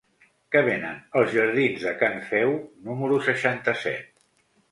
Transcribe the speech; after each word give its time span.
Què 0.53 0.61
venen 0.67 0.95
als 1.19 1.33
jardins 1.33 1.83
de 1.87 1.93
Can 2.01 2.17
Feu 2.31 2.55
número 2.87 3.19
seixanta-set? 3.27 4.09